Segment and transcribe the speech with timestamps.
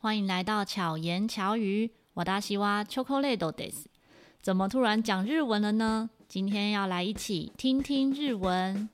[0.00, 1.90] 欢迎来到巧言巧语。
[2.14, 3.84] 我大西哇秋口雷多 days，
[4.40, 6.10] 怎么突然讲日文了呢？
[6.28, 8.88] 今天要来一起听听日文。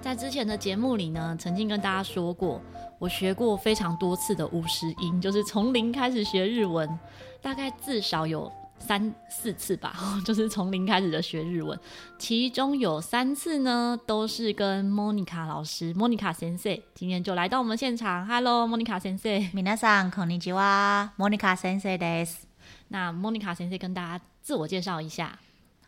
[0.00, 2.62] 在之前的节目里呢，曾经跟大家说过，
[2.99, 6.87] 我学过非常多次的五十音，就是从零开始学日文，
[7.41, 9.93] 大概至少有三四次吧，
[10.25, 11.79] 就是从零开始的学日文，
[12.17, 22.47] 其中有三次呢都是跟 Monica 老师，Monica 先生今天就来到我们现场，Hello，Monica 先生，皆さんこんにちは，Monica 先生です。
[22.89, 25.39] 那 Monica 先生跟大家自我介绍一下。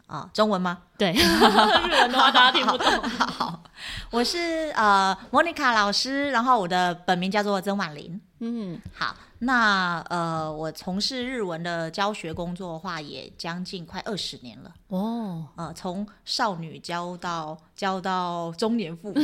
[0.07, 0.80] 啊、哦，中文吗？
[0.98, 2.85] 对， 日文的话大家听不懂。
[3.09, 3.63] 好，
[4.12, 8.20] 我是呃莫妮卡老师，然后我的本名叫做曾婉玲。
[8.39, 14.71] 嗯，好，那呃我从事日文的教学工作的话，也将近快二十年了。
[14.90, 19.21] 哦，呃，从少女教到教到中年妇女，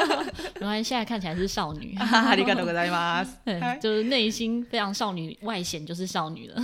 [0.59, 1.97] 原来现在看起来是少女。
[1.97, 3.79] ありがとうございます。
[3.79, 6.61] 就是内心非常少女，外显就是少女了。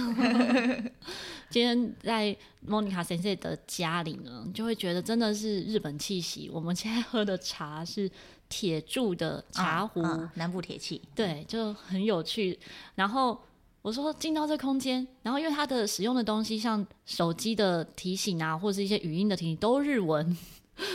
[1.50, 6.50] 今天在莫妮卡先生的家里呢，就会觉得真的是日本气息。
[6.52, 8.10] 我们现在喝的茶是
[8.50, 10.02] 铁铸的茶壶，
[10.34, 12.58] 南部铁器，对，就很有趣。
[12.96, 13.40] 然后
[13.80, 20.36] 我说进到这空间，然后因为它的使用的东西，像手机的提醒啊，或者是一些语音的提醒，都日文。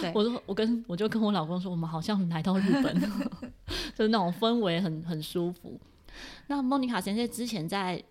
[0.01, 3.01] 对， 我说我跟我就跟我老公说，我们好像来到日本，
[3.97, 5.79] 就是那种氛围很很舒服。
[6.45, 8.03] 那莫妮卡先生之前在。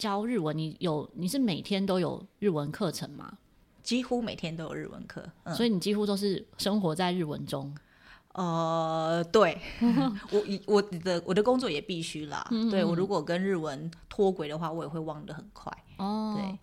[0.00, 3.36] 教日文，你有你是每天都有日文课程吗？
[3.82, 7.76] 几乎每天都有日文课，嗯，所以你几乎都是生活在日文中。
[8.32, 9.60] 呃，对，
[10.32, 12.46] 我我的我的工作也必须啦。
[12.50, 15.70] 嗯、对我如果跟日文脱轨的话，我也会忘得很快。
[15.98, 16.58] 哦，对，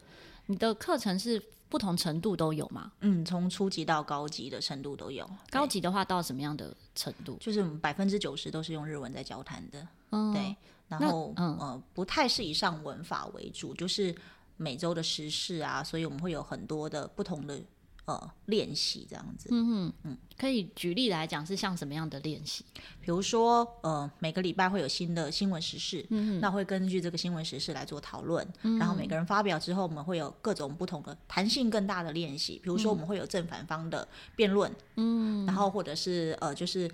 [0.47, 2.91] 你的课程是不同程度都有吗？
[3.01, 5.29] 嗯，从初级到高级的程度都有。
[5.51, 7.37] 高级的话到什么样的程度？
[7.39, 9.87] 就是百分之九十都是用日文在交谈的。
[10.09, 10.55] 嗯，对。
[10.87, 14.15] 然后，嗯、呃，不太是以上文法为主，就是
[14.55, 17.61] 每周的时事啊，所以我们会有很多的不同的
[18.05, 19.49] 呃练习这样子。
[19.51, 22.63] 嗯嗯嗯，可以举例来讲是像什么样的练习？
[23.01, 28.47] 比如说，呃，每个礼拜会有新的新闻时事，嗯，那会根据这个新闻时事来做讨论。
[28.61, 36.89] 嗯，然后每个人发表之后，我们会有各种不同的弹性更大的练习，比如说我们会有正反方的辩论，嗯，然后或者是呃就是。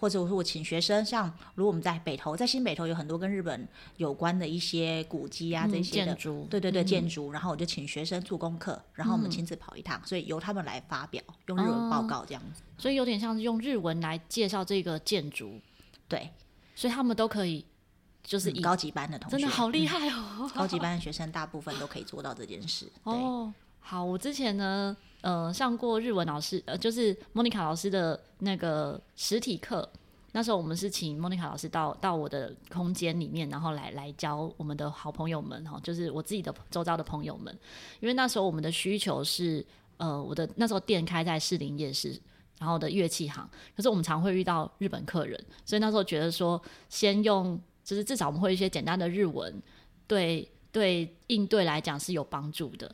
[0.00, 3.68] 或者我说我请学生，像如果我们在北投，在新北投有很多跟日本
[3.98, 15.60] 有关的一些古迹啊，这些建筑，对对对，嗯、建筑，然后我就请学生做功课，然后我们亲自跑一趟，嗯、所以由他们来发表，用日文报告这样子，哦、所以有点像是用日文来介绍这个建筑，
[16.08, 16.30] 对，
[16.74, 17.62] 所以他们都可以，
[18.24, 22.90] 就是以、嗯、高级班的同学，真的好厉害哦、嗯，高级班的学生大部分都可以做到这件事。
[23.02, 24.96] 哦，好，我之前呢。
[25.22, 29.86] 呃，上过日文老师，呃，就是莫妮卡老师的那个实体课。
[30.32, 37.54] 那时候我们是请莫妮卡老师到到我的空间里面，然后来来教我们的好朋友们哈，就是我自己的周遭的朋友们。
[38.00, 39.62] 因为那时候我们的需求是，
[39.98, 42.18] 呃，我的那时候店开在士林夜市，
[42.58, 43.46] 然后的乐器行。
[43.76, 46.58] 可是我们常会遇到日本客人，所以那时候觉得说，
[46.88, 49.62] 先用，就是至少我们会一些简单的日文，
[50.06, 52.90] 对对，应对来讲是有帮助的。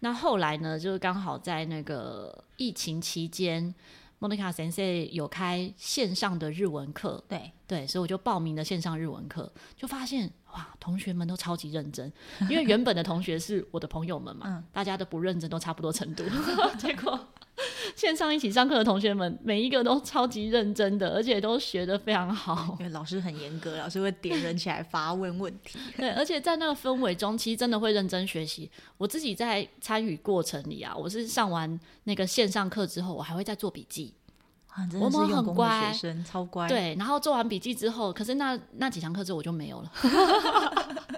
[0.00, 3.74] 那后来呢，就是刚好在那个疫情期间，
[4.18, 7.52] 莫妮卡先生有开线上的日文课，对。
[7.66, 12.10] 对，所以我就报名了线上日文课，就发现哇，同学们都超级认真，
[12.48, 16.24] 因为原本的同学是我的朋友们嘛，嗯、大家的不认真都差不多程度，
[16.80, 17.28] 结果。
[17.98, 22.76] 线上一起上课的同学们，每一个都超级认真的，而且都学得非常好。
[22.78, 25.80] 因为老师很严格，老师会点人起来发问问题。
[25.96, 28.70] 对，而且在那个氛围中，其实真的会认真学习。
[28.98, 34.14] 我自己在参与过程里啊，我是上完那个线上课之后，我还会再做笔记。
[34.68, 36.68] 啊，真的是用功的学生，超乖。
[36.68, 39.92] 对，然后做完笔记之后，可是那那几堂课之后我就没有了。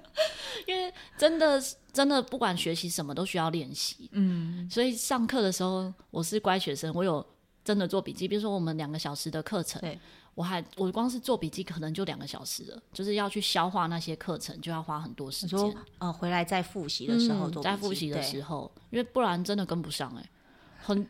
[0.67, 1.62] 因为真的
[1.93, 7.25] 真的不管学习什么都需要练习，嗯，所以上课的时候我是乖学生，我有
[7.65, 8.27] 真的做笔记。
[8.29, 9.99] 比如说我们两个小时的课程，对，
[10.35, 15.59] 我还我光是做笔记可能就两个小时了，就是要去消化那些课程，就要花很多时间。
[15.59, 20.31] 说呃，回来再复习的时候做笔记，在复习的时候，因为不然真的跟不上哎、欸，
[20.83, 21.09] 很，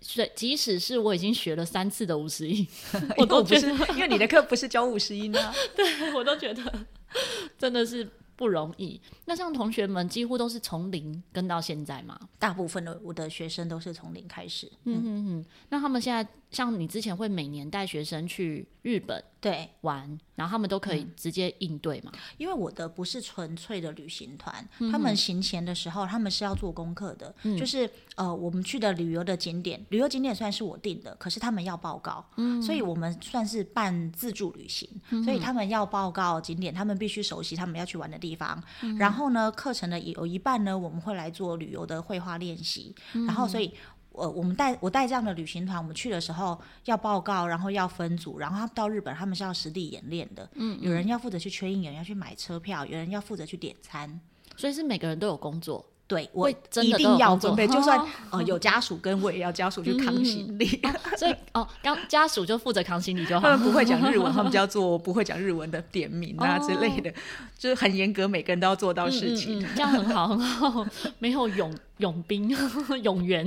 [0.00, 2.66] 所以即使是我已经学了三次的五十音，
[3.16, 6.86] 我都觉得，因为你的课不是教五十音啊， 对我都觉得
[7.56, 8.10] 真的是。
[8.40, 8.98] 不容易。
[9.26, 12.18] 那像同学们几乎都是从零跟到现在嘛？
[12.38, 14.66] 大部分的我的学生都是从零开始。
[14.84, 15.44] 嗯嗯嗯。
[15.68, 19.68] 那他们现在像你之前会每年带学生去日本对。
[19.82, 22.12] 玩，然后他们都可以直接应对嘛？
[22.36, 32.24] 因为我的不是纯粹的旅行团，他们行前的时候他们是要做功课的，就是呃我们去的旅游的景点，旅游景点虽然是我定的，可是他们要报告，
[32.62, 34.88] 所以我们算是半自助旅行，
[35.24, 38.62] 所以他们要报告景点，他们必须熟悉他们要去玩的地方，
[38.98, 43.72] 然后呢课程的有一半呢我们会来做旅游的绘画练习，然后所以。
[44.20, 50.48] 呃，我们带我带这样的旅行团，我们去的时候要报告，然后要分组，然后他到日本他们是要实地演练的。
[50.54, 54.20] 嗯，嗯，有人要负责去确认，有人要去买车票，有人要负责去点餐，
[54.56, 55.84] 所以是每个人都有工作。
[56.10, 57.96] 对，我一定要准备，就算
[58.32, 60.66] 呃有家属跟我也要家属去扛行李，
[61.16, 63.48] 所以哦，刚家属就负责扛行李就好。
[63.48, 67.14] 他们不会讲日文，他们就要 做不会讲日文的点名啊之类的，哦、
[67.56, 69.60] 就是很严格，每个人都要做到事情。
[69.60, 70.84] 嗯嗯、 这样很好很好，
[71.20, 72.52] 没有勇勇兵
[73.04, 73.46] 勇员，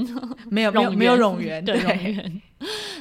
[0.49, 2.41] 没有没有没有勇员，对勇员。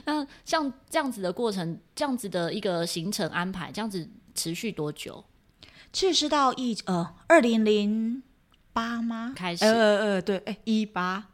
[0.07, 5.25] 那像这样子的过程，这样子的一个行程安排，这样子持续多久？
[5.93, 8.25] 其实是到一呃二零零。
[8.73, 9.33] 八吗？
[9.37, 11.25] 开始，呃呃呃，对，哎，一八，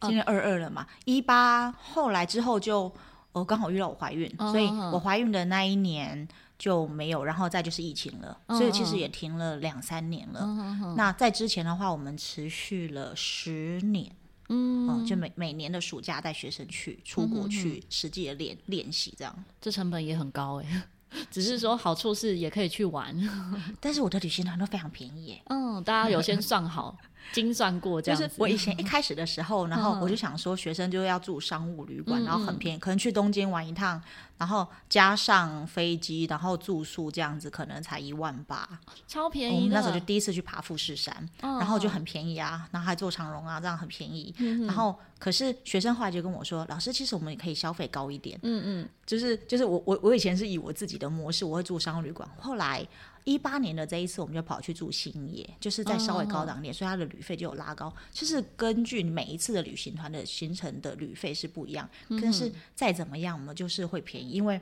[0.00, 2.92] 今年二二了嘛，一八后来之后就，
[3.32, 6.26] 我刚好遇到我怀孕，所以我怀孕的那一年
[6.58, 10.94] 就没有，然后再就是疫情了，所以其实也停了两三年了。
[10.96, 14.10] 那在之前的话，我们持续了十年，
[14.48, 20.82] 嗯，就每每年的暑假带学生去出国去实际的练练习，这样，这成本也很高哎。
[21.30, 23.14] 只是说好处是也可以去玩，
[23.80, 25.42] 但是我的旅行团都非常便宜耶。
[25.46, 26.96] 嗯，大家有先算好。
[27.32, 34.02] 精算过这样子，就是我以前一开始的时候，然后我就想说，学生就要住商务旅馆，嗯、然后很便宜，可能去东京玩一趟，
[34.38, 38.68] 然后加上飞机，然后住宿这样子，可能才一万八，
[39.06, 39.56] 超便宜。
[39.56, 44.34] 我们那时候就第一次去爬富士山，哦、然后就很便宜啊，然后还坐长荣啊，这样很便宜。
[44.38, 48.38] 嗯、然后可是学生后来就跟我说，老师，其实我们也可以消费高一点。
[48.42, 52.86] 嗯嗯，就是就是我我我以前是以我自己的模式，我会住商务旅馆，后来。
[53.24, 57.92] 一八年的这一次，我们就跑去住星野，就是再稍微高档点，哦、所以它的旅费就有拉高。
[58.12, 64.60] 就是根据每一次的旅行团的行程的旅费是不一样，嗯、但是再怎么样，我们就是会便宜，因为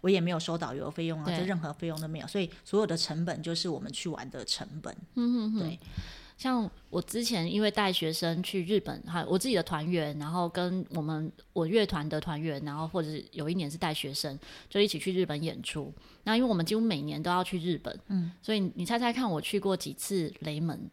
[0.00, 4.96] 我也没有收导游费用啊，这任何费用都没有，所以所有的成本就是我们去玩的成本。
[5.14, 5.78] 嗯哼哼对。
[6.36, 14.38] 像我之前因为带学生去日本，哈，我自己的团员，然后跟我们我乐团的团员，然后或者有一年是带学生，
[14.68, 15.92] 就一起去日本演出。
[16.24, 20.90] 那因为我们几乎每年都要去日本，嗯，所以你猜猜看，我去过几次雷门？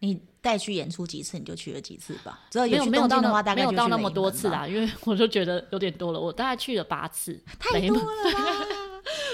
[0.00, 2.38] 你带去演出几次，你就去了几次吧？
[2.70, 6.20] 没有没有到那没有到那么多次啊，因为 我就觉得有点多了。
[6.20, 8.64] 我大概去了八次，太多了吧。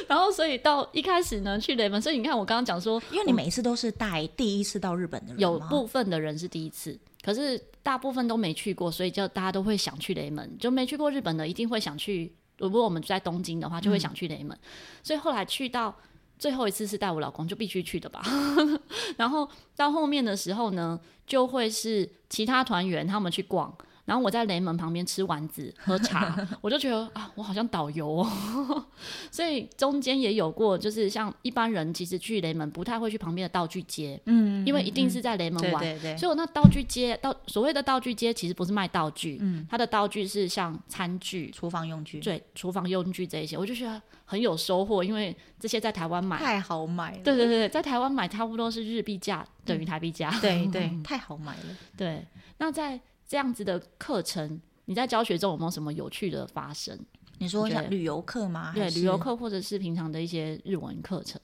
[0.08, 12.34] 然后，所以到一开始呢，去雷门，所以你看，我刚刚讲说，因为你每一次都是带第一次到日本的人，有部分的人是第一次，可是大部分都没去过，所以就大家都会想去雷门，就没去过日本的一定会想去。
[12.58, 14.68] 如果我们在东京的话，就会想去雷门，嗯、
[15.02, 15.94] 所以后来去到
[16.38, 18.22] 最后一次是带我老公，就必须去的吧。
[19.18, 23.76] 然后到后面的时候呢，就会是其他团员他们去逛。
[24.04, 28.84] 然后我在雷门旁边吃丸子喝茶， 我就觉得啊，我好像导游哦。
[29.30, 35.82] 所以中间也有过，就是像一般人其实去雷门不太会去旁边的道具街，嗯，因为一定是在雷门玩。
[35.82, 36.16] 对对对。
[36.18, 47.22] 所以我那道具街道所谓的道具街其实不是卖道具，嗯，它的道具是像餐具、厨房用具，对，厨房用具这一些，我就觉得很有收获，因为这些在台湾买太好买了。
[47.24, 51.62] 对对对，在台湾买差不多是日币价等于台币价，对对， 太好买了。
[51.96, 52.22] 对，
[52.58, 53.00] 那在。
[53.26, 56.98] 这样子的课程，你在教学中有没有什么有趣的发生？
[57.38, 58.72] 你说像旅游课吗？
[58.74, 61.40] 对，旅游课或者是平常的一些日文课程。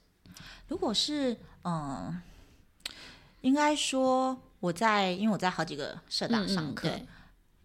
[0.67, 2.21] 如果是嗯，
[3.41, 7.07] 应该说我在，因为我在好几个社大上课，嗯嗯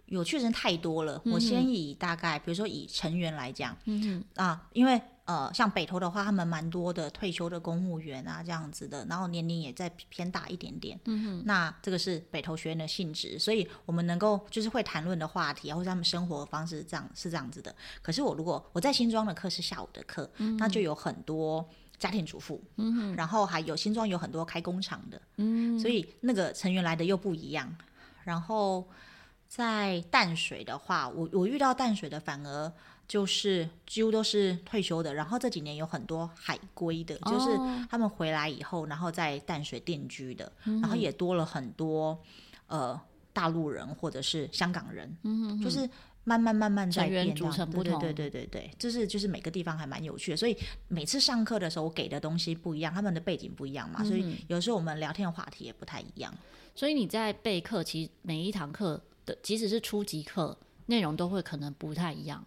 [0.06, 1.20] 有趣的人太多了。
[1.24, 5.00] 嗯、我先以大概，比如说以成员来讲，嗯啊，因为。
[5.26, 10.98] 呃，像北投的话，他们蛮多的退休的公务员啊，这样子的，然后年龄也在偏大一点点。
[11.06, 17.74] 嗯哼，那这个是北投学院的性质，所以我们能够就是会谈论的话题啊，或者他们生活方式这样是这样子的。
[18.02, 21.68] 可是我如果我在新庄的课是下午的课，嗯、那就有很多
[21.98, 27.76] 家庭主妇，嗯哼，然后还有新庄有很多开工厂的，嗯，所以那个成员来的又不一样。
[28.22, 28.88] 然后
[29.48, 32.72] 在淡水的话，我我遇到淡水的反而。
[33.08, 37.56] 就是几乎都是退休的，然后这几年有很多海归的，哦、就是
[37.88, 42.18] 他们回来以后，然后在淡水定居的，嗯、然后也多了很多
[42.66, 43.00] 呃
[43.32, 45.88] 大陆人或者是香港人，嗯、哼就是
[46.24, 50.56] 慢慢慢慢在变，组成不同，对对对对对，就是就是每个地方还蛮有趣的，所以
[50.88, 56.34] 每次上课的时候我给的东西不一样，他们的背景不一样嘛，嗯、所以有时候我们聊天的话题也不太一样。
[56.74, 60.58] 所以你在备课，其实每一堂课的，即使是初级课。
[60.88, 62.46] 内容都会可能不太一样。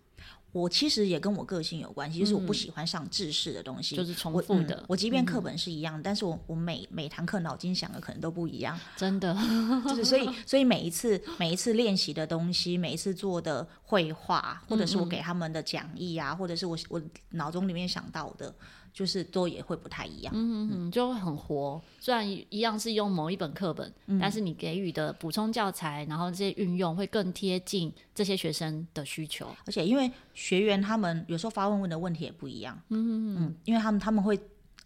[0.51, 4.75] 我其实也跟我个性有关系，就是我不喜欢上制式的东西，嗯、就是重复的。
[4.75, 9.35] 我，嗯、我即便课本是一样，嗯、但是我我每每堂课脑筋想的可能都不一样，真的。
[9.87, 17.01] 就是所以 所以每一次每一次练习的东西，每一次做的绘画，或者是我给他们的讲义啊，或者是我我
[17.31, 18.53] 脑中里面想到的。
[18.93, 21.81] 就是都也会不太一样，嗯嗯，就会很活。
[21.99, 29.47] 虽然一样是用某一本课本，嗯、但是你给予的补充教材，然后这些运用会更贴近这些学生的需求。
[29.65, 34.39] 而且因为学员他们有时候发问问的问题也不一样，嗯嗯，因为他们他们会。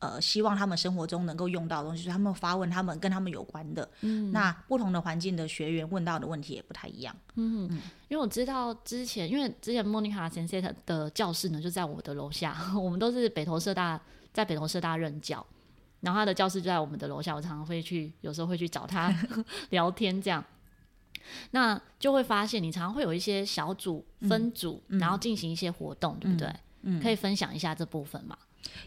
[0.03, 3.89] 呃，希望他们生活中能够用到的东西，就是他们发问，他们跟他们有关的。
[4.01, 7.15] 嗯，那不同的环境的学员问到的问题也不太一样。
[7.35, 13.97] 嗯，嗯，因为我知道之前，因为之前莫妮卡先生的教室呢就在我的楼下， 我们都是北投社大，
[14.33, 15.45] 在北投社大任教，
[16.01, 19.09] 然后他的教室就在我们的楼下，我常常会去，有时候会去找他
[19.71, 20.43] 聊天，这样，
[21.51, 26.53] 那就会发现你常常会有一些小组分组，嗯、然后进行一些活动，嗯、对不对？
[26.81, 28.37] 嗯，可以分享一下这部分吗？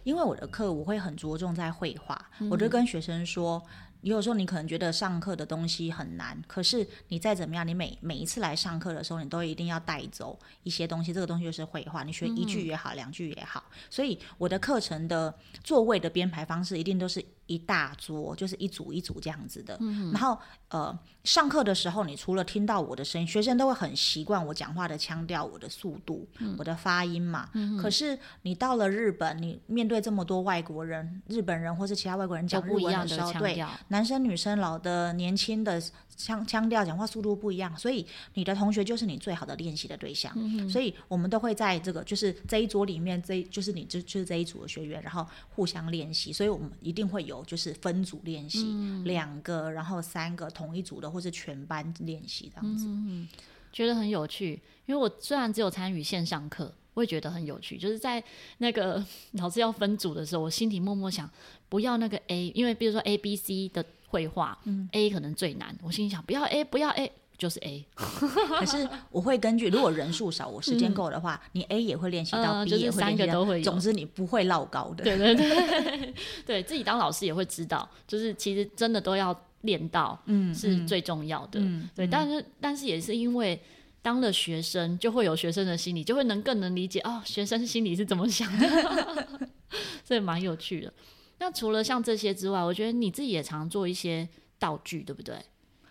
[0.04, 3.62] 因为我的课我会很着重在绘画，嗯、我就跟学生说，
[4.02, 11.12] 有时候你可能觉得上课的东西很难，可是你再怎么样，你每每一次来上课的时候，你都一定要带走一些东西。
[11.12, 13.64] 这个东西就是绘画，你学一句也好，嗯、两句也好。
[13.90, 19.76] 所以我的课程的座位的编排方式一定都是一大桌，就是一组一组这样子的。
[19.80, 20.38] 嗯、然后
[20.68, 27.48] 呃，上课的时候，你除了听到我的声音，学生都会很习惯我讲话的腔调、我的速度、嗯、我的发音嘛。
[27.54, 35.82] 嗯、可是你到了日本，你面对这么多外国人、日本人或是其他外国人讲日文的时候，对男生、女生、老的、年轻的。
[36.18, 40.32] 腔腔调、讲话速度不一样，所以你的同学就是你最好的练习的对象。
[40.34, 46.32] 嗯、所以我们都会在这个就是这一桌里面，这就是你就就是这一组的学员，然后互相练习。
[46.32, 52.86] 所以我们一定会有就是分组练习，嗯、两个，然后三个同一组的，或是全班练习这样子。
[52.88, 53.28] 嗯，
[53.72, 57.76] 觉得很有趣，因为我虽然只有参与线上课，我也觉得很有趣。
[57.76, 58.22] 就是在
[58.58, 61.30] 那个老师要分组的时候，我心里默默想，
[61.68, 63.84] 不要那个 A，因为比如说 A、B、C 的。
[64.08, 65.76] 绘画，嗯，A 可能最难。
[65.82, 67.84] 我心里想，不要 A，不要 A，就是 A。
[67.94, 73.44] 可是我会根据，如果人数少，我时间够的话，嗯、你 A 也会练习到，B 也会练习到。
[73.62, 75.04] 总之你不会落高的。
[75.04, 76.14] 对对对，
[76.46, 81.60] 对 自己当老师也会知道，就是其实真的都要练到，嗯，是最重要的。
[81.60, 83.60] 嗯，对，但是但是也是因为
[84.02, 89.28] 当了学生，就会有学生的心理，就会能更能理解哦，学生心里是怎么想的，
[90.04, 90.92] 所以蛮有趣的。
[91.38, 94.26] 那除了像这些之外，我觉得你自己也常做一些
[94.58, 95.34] 道具，对不对？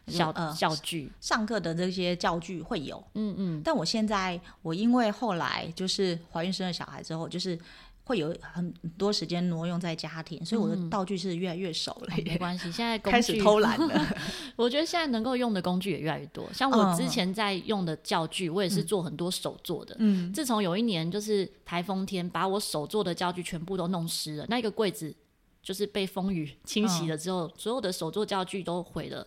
[0.07, 3.61] 小呃教具，上课的这些教具会有，嗯嗯。
[3.63, 7.57] 但我现在我因为后来就是怀孕生了小孩之后，就是
[8.03, 12.07] 会有很多时间挪用在家庭，所以我的道具是越来越少了。
[12.17, 14.15] 嗯、没关系，现在 开始偷懒了。
[14.55, 16.47] 我觉得现在能够用的工具也越来越多。
[16.53, 19.95] 像我之前在用的教具，我也是做很多手做的。
[19.99, 20.31] 嗯。
[20.31, 25.15] 自从有一年就是台风天，把我手做的教具全部都弄湿了，那个柜子。
[25.63, 29.25] 就是被风雨侵袭了之后，哦、所有的手做教具都毁了。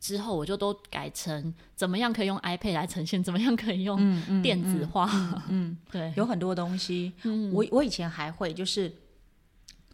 [0.00, 5.08] 之后我就都改成怎么样可以用 iPad 来呈现，怎么样可以用电子化。
[5.12, 7.12] 嗯，嗯嗯 对，有很多东西。
[7.24, 8.90] 嗯、我我以前还会就是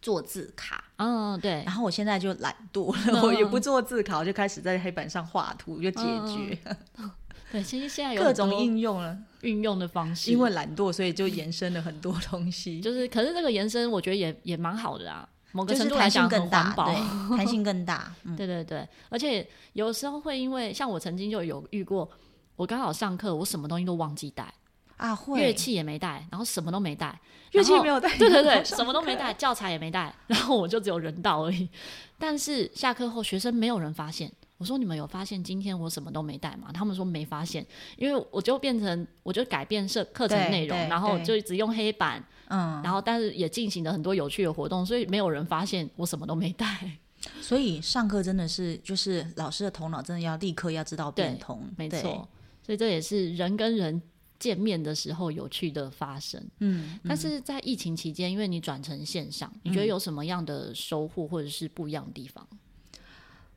[0.01, 0.83] 做字卡。
[0.95, 1.61] 嗯，对。
[1.65, 6.57] 然后我现在就懒惰了，嗯、 我也不做字卡，我就开始在黑板上画图，就解决。
[6.95, 7.11] 嗯、
[7.51, 10.31] 对，其实现在有各种应用了，运用的方式。
[10.31, 12.79] 因为懒惰，所以就延伸了很多东西。
[12.79, 15.27] 就是，可是这个延伸，我觉得也也蛮好的啊。
[15.51, 16.95] 某个程度来讲很环保，对，
[17.37, 18.13] 弹性更大。
[18.23, 22.09] 嗯、 对对对，而且有时候会因为像我曾经就有遇过，
[22.55, 24.53] 我刚好上课，我什么东西都忘记带
[24.97, 27.19] 啊，会乐器也没带，然后什么都没带，
[27.53, 31.69] 乐器没有带，对对对，什么都没带，教材也没带，然后我就只有人道而已。
[32.17, 34.31] 但是下课后，学生没有人发现。
[34.57, 36.69] 我说你们有发现今天我什么都没带吗？
[36.73, 37.63] 他们说没发现，
[37.95, 46.97] 因为我就变成我就改变设课程内容，然后就只用黑板，嗯，然后但是也进行了很多有趣的活动，所以没有人发现我什么都没带。
[47.41, 52.27] 所以上课真的是就是老师的头脑真的要立刻要知道变通，没错。
[52.63, 54.01] 所以这也是人跟人
[54.39, 56.39] 见面的时候有趣的发生。
[56.59, 62.47] 嗯，嗯，但是在疫情期间，因为你转成线上，你觉得有什么样的收获或者是不一样的地方？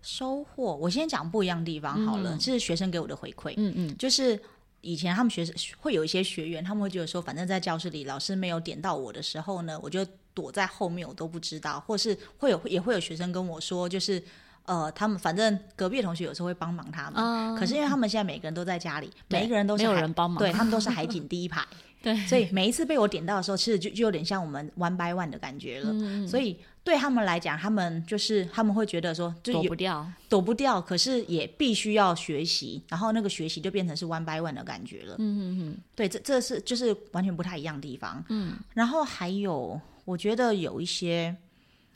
[0.02, 3.52] 收获，我先讲不一样的地方好了，这、嗯、是学生给我的回馈。
[3.58, 4.40] 嗯嗯，就是
[4.82, 11.80] 以前他们学生会有一些学员，他们会觉得说，反正在教室里老师没有点到我的时候呢，我就躲在后面，我都不知道。
[11.80, 14.22] 或是会有也会有学生跟我说，就是
[14.64, 21.62] 呃，他们反正隔壁的同学有时候会帮忙他们，嗯、可是因为他们现在每个人都在家里，每一个人都是没有人帮忙，对他们都是海景第一排。
[22.02, 25.90] 对，所以每一次被我点到的时候，其实就就有点像我们 one by one 的感觉了。
[25.92, 35.16] 嗯、所以对他们来讲，他们就是他们会觉得说，就躲不掉，躲不掉，可是也必须要学习，然后那个学习就变成是 one by one 的感觉了。
[35.18, 38.24] 嗯嗯嗯，对，这这是就是完全不太一样的地方。
[38.28, 41.36] 嗯，然后还有，我觉得有一些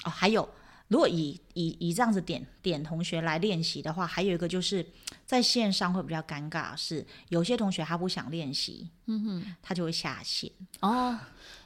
[0.04, 0.48] 哦，还有。
[0.88, 4.84] 如果以以以这样子点点同学来练习的话，还有一个就是
[5.24, 10.48] 在线上会比较尴尬，是有些同学他不想练习，嗯哼，他就会下线
[10.80, 11.18] 哦。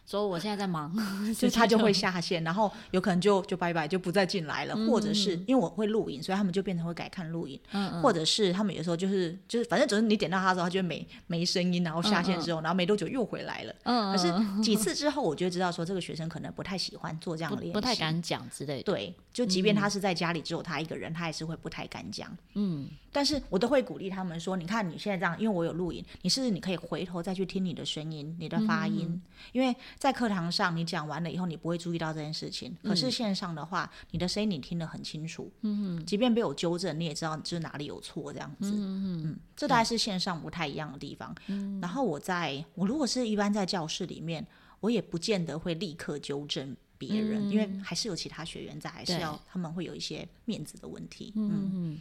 [0.09, 0.91] 说我现在在忙，
[1.37, 7.61] 就他就会下线，然后有可能就就拜拜，就不再进来了，嗯、或者是因为我会录影，所以他们就变成会改看录影，
[8.03, 29.21] 或者是他们有时候就是就是反正总是你点到他的时候，他就没没声音，然后下线之后，然后没多久又回来了，可是几次之后，我就知道说这个学生可能不太喜欢做这样的练习，不，太敢讲之类的，对，就即便他是在家里只有他一个人，嗯、他也是会不太敢讲，嗯，但是我都会鼓励他们说，你看你现在这样，因为我有录影，你是不是你可以回头再去听你的声音，你的发音，
[29.53, 30.75] 因为在课堂上。
[30.77, 32.75] 你讲完了以后，你不会注意到这件事情。
[32.83, 35.51] 可是线上的话，嗯、你的声音你听得很清楚。
[35.63, 38.71] 嗯哼，即便被我纠正，你也知道就是哪里有错这样子。
[38.71, 41.35] 嗯嗯，这大概是线上不太一样的地方。
[41.49, 44.47] 嗯，然后我在我如果是一般在教室里面，
[44.81, 51.33] 我也不见得会立刻纠正别人，嗯、因为还是有其他学员在，还是要他们会有一些面子的问题。
[51.37, 51.71] 嗯。
[51.75, 52.01] 嗯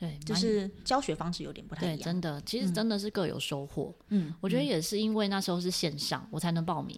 [0.00, 1.98] 对，就是教学方式有点不太一样。
[1.98, 3.92] 对，真的，其实真的是各有收获。
[4.10, 6.96] 嗯，我觉得也是因为那时候是线上，我才能报名，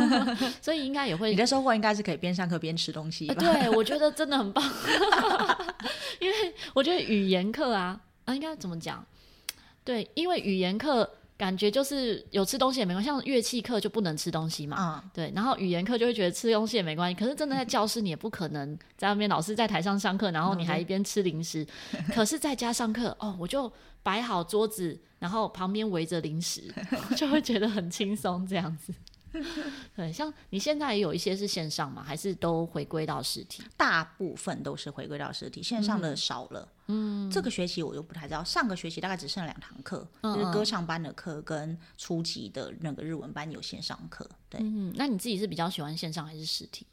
[0.62, 1.28] 所以应该也会。
[1.28, 3.34] 你的收获应该是可以边上课边吃东西吧？
[3.34, 4.64] 对，我觉得真的很棒。
[6.18, 9.04] 因为我觉得语言课啊，啊，应该怎么讲？
[9.84, 11.10] 对，因为语言课。
[11.40, 14.76] 感觉就是有吃东西也没关系，像乐器课就不能吃东西嘛。
[15.02, 17.18] 嗯、对，然后语言课就会觉得吃东西也没关系。
[17.18, 21.66] 可是真的在教室，你也不可能在外面，老师在台上上课，然后你还一边吃零食。
[21.94, 26.62] 嗯、可是在家上课，哦，我就摆好桌子，然后旁边围着零食，
[27.16, 28.92] 就会觉得很轻松这样子。
[29.94, 33.62] 对，像你现在也有一些是线上嘛，还是都回归到实体？
[33.76, 36.68] 大部分都是回归到实体，线上的少了。
[36.88, 44.28] 嗯，这个学期我就不太知道，上个学期大概只剩两堂课，嗯嗯就是歌唱班的课跟初级的那个日文班有线上课。
[44.48, 46.86] 对，嗯，那你自己是比较喜欢线上还是实体？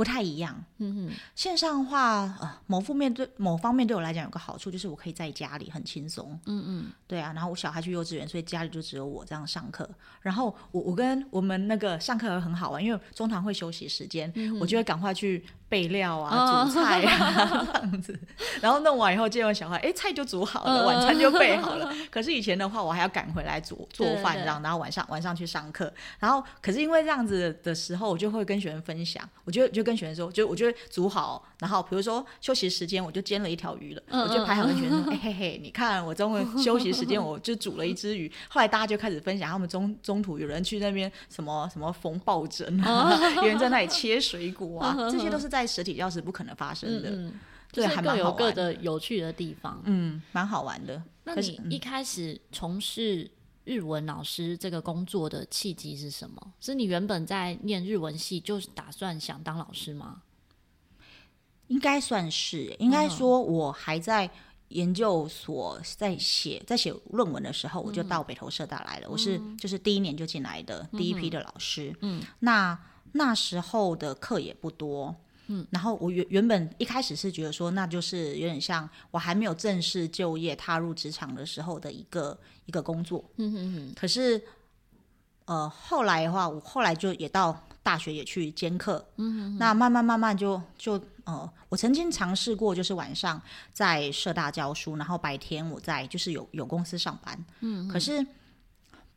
[0.00, 9.86] 不太一样，嗯哼，线上的话，呃，某方面对某方面对我来讲有个好处，就是我可以在家里很轻松，嗯嗯，对啊，然后我小孩去幼稚园，所以家里就只有我这样上课，
[10.22, 15.44] 然后我我跟我们那个上课很好玩，因为中堂会休息时间，嗯、我就会赶快去。
[15.70, 18.20] 备料啊，煮菜啊， 这样子，
[18.60, 21.90] 然后弄完以后接完小孩，哎，菜就煮好了，晚餐就备好了。
[22.10, 25.90] 可是以前的话，我还要赶回来煮做饭，这样，然后晚上晚上去上课。
[26.18, 38.28] 然后，可是因为这样子的时候，我就会跟学生分享，我就就跟学生说，就我就煮好，然后比如说休息时间，我就煎了一条鱼了，我就拍好跟学生说，哎嘿嘿，你看我中午休息时间，我就煮了一只鱼。
[38.50, 45.60] 后来大家就开始分享，他们中中途有人去那边什么什么缝抱枕啊， 有人在那里切水果啊，这些都是在。
[45.60, 47.34] 在实体教室不可能发生的，嗯、
[47.70, 51.02] 对，还各有各的有趣的地方，嗯，蛮好玩的。
[51.24, 53.30] 那你一开始从事
[53.64, 56.54] 日文老师这个工作的契机是什么？
[56.60, 60.22] 是你原本在念日文系，就是打算想当老师吗？
[61.70, 64.28] 应该算是，应该说，我还在
[64.68, 69.06] 研究所在写在写论文的时候，我就到北投社大来了。
[69.06, 72.76] 嗯、我是就是第一年就进来的第一批的老师，嗯，那
[73.12, 75.14] 那时候的课也不多。
[75.46, 83.24] 嗯，然后我原原本一开始是觉得说，那就是有点像我还没有正式就业踏入职场的时候的一个一个工作。
[83.36, 83.92] 嗯哼哼。
[83.96, 84.40] 可是，
[85.46, 89.06] 呃，后来的话，我后来就也到大学也去兼课。
[89.16, 89.56] 嗯。
[89.58, 93.40] 那慢慢慢慢就就呃，我曾经尝试过，就是晚上
[93.72, 97.44] 在社大教书，然后白天我在就是有有公司上班。
[97.60, 97.88] 嗯。
[97.88, 98.26] 可是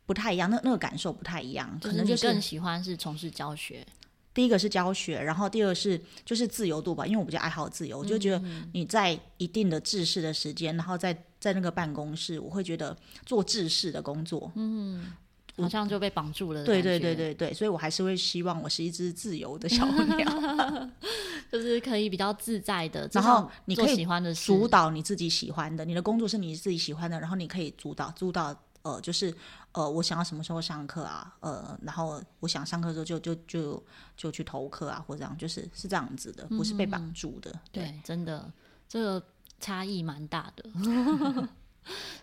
[0.06, 3.86] 不太一样，那那个感受不太一样，可能就是更喜欢是从事教学。
[4.34, 15.12] 第一个是教学，然后第二个是就是自由度吧，因为我比较爱好自由，我就觉得你在一定的制式的时间，然后在在那个办公室，我会觉得做制式的工作，嗯，
[15.56, 16.64] 好像就被绑住了。
[16.64, 20.88] 对对对对对，所以我还是会希望我是一只自由的小鸟，
[21.52, 28.54] 就是可以比较自在的，然后你可以喜欢的主导你自己喜欢的，你的工作是你自己喜欢的，然后你可以主导主导。
[28.84, 29.34] 呃，就是
[29.72, 31.34] 呃，我想要什么时候上课啊？
[31.40, 33.82] 呃，然后我想上课的时候就就就
[34.14, 37.50] 就去投课啊，或者这样，就是是这样子的，不是被绑住的。
[37.50, 38.52] 嗯、对，对，真的，
[38.86, 39.26] 这个
[39.58, 40.68] 差异蛮大的。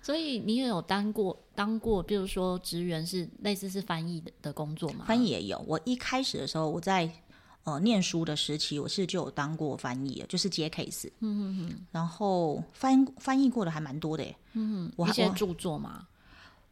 [0.01, 5.05] 所以你也有当过当过，比如说职员是类似是翻译的的工作吗？
[5.07, 5.63] 翻译也有。
[5.67, 7.09] 我一开始的时候，我在
[7.63, 11.07] 呃念书的时期，我是就有当过翻译，就是接 case。
[11.19, 11.85] 嗯嗯嗯。
[11.91, 14.35] 然后翻翻译过的还蛮多的耶。
[14.53, 16.07] 嗯哼，我还一些著作吗。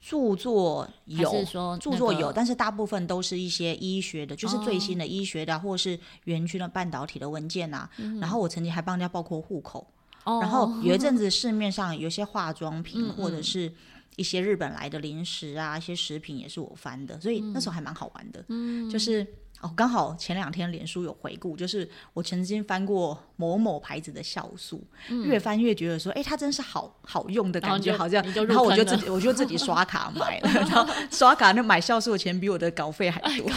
[0.02, 7.90] 著作有，是说、那个、著作有，但是大部分都是一些医学的，就是最新的医学的，哦、或者是园区的半导体的文件啊。
[7.98, 9.86] 嗯、然后我曾经还帮人家报过户口。
[10.30, 13.72] 哦、然后有一阵 子市面上有些化妆品，嗯、或者是
[14.16, 18.44] 一些日本来的零食啊，一些食品也是我翻的，所以那时候还蛮好玩的。
[18.50, 19.26] 嗯，就是。
[19.62, 33.50] 哦，刚好前两天脸书有回顾，就是我曾经翻过某某牌子的酵素，嗯、越翻越觉得说，哎，它真是好好用的感觉，好像，然后我就自己我就自己刷卡买了， 然后刷卡那买酵素的钱比我的稿费还多，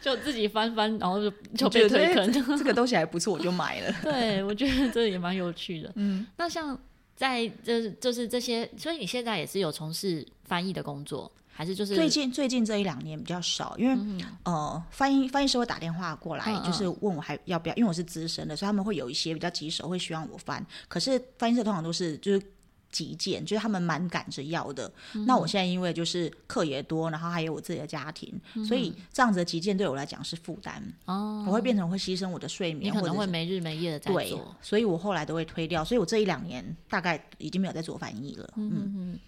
[0.00, 3.94] 就自己翻翻，然后就就被推坑， 这个东西还不错，我就买了。
[4.02, 5.92] 对，我觉得这也蛮有趣的。
[5.96, 6.78] 嗯，那像
[7.14, 11.30] 在这就是这些，所以你现在也是有从事翻译的工作。
[11.52, 20.64] 还是就是最近最近这一两年比较少，因为、嗯、呃翻译翻译师会打电话过来，就是问我还要不要，因为我是资深的，所以他们会有一些比较棘手，会希望我翻。
[20.88, 22.42] 可是翻译社通常都是就是
[22.90, 24.90] 急件，就是他们蛮赶着要的。
[25.14, 30.82] 嗯、那我现在因为就是课也多，然后还有我自己的家庭，嗯、所以这样子的急件对我来讲是负担。
[31.04, 34.20] 哦，我会变成会牺牲我的睡眠，你可能会没日没夜的在做。
[34.20, 35.84] 对，所以我后来都会推掉。
[35.84, 38.48] 所以我这一两年大概已经没有在做翻译了。
[38.56, 39.18] 嗯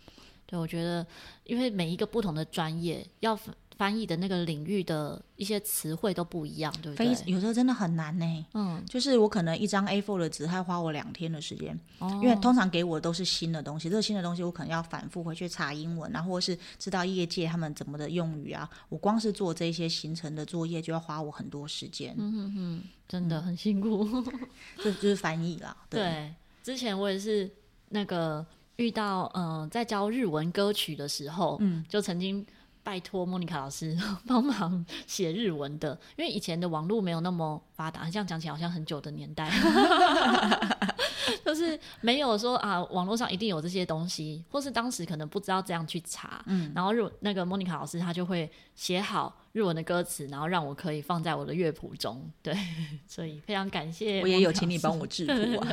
[0.45, 1.07] 对，我觉得，
[1.45, 3.39] 因为每一个不同的专业要
[3.77, 7.07] 翻译的那个领域的一些词汇都不一样，对不对？
[7.27, 8.47] 有时候真的很难呢。
[8.55, 11.79] 嗯，就是我可能一张 A4 的纸，还花我两天的时间。
[11.99, 12.21] 哦。
[12.23, 18.69] 因为通常给我的都是新的东西，这个新的东西我可能要反复回去查英文啊，或者是知道业界他们怎么的用语啊。
[18.89, 22.15] 我光是做这些行程的作业就要花我很多时间。
[22.19, 24.07] 嗯哼哼，真的很辛苦。
[24.83, 25.77] 这就是翻译啦。
[25.89, 27.51] 对，对，之前我也是
[27.89, 28.45] 那个。
[28.77, 32.45] 遇到嗯、呃，在教日文歌曲的时候，嗯，就曾经
[32.85, 39.51] 拜托莫妮卡老师 帮忙写日文的，因为以前的网络没有那么发达，这样讲起来好像很久的年代。
[41.45, 52.57] 就是没有说啊，网络上一定有这些东西，或是当时可能不知道这样去查，嗯，然后日那个莫妮卡老师他就会写好日文的歌词，然后让我可以放在我的乐谱中，对，
[53.07, 54.21] 所以非常感谢。
[54.21, 55.69] 我也有请你帮我制图啊，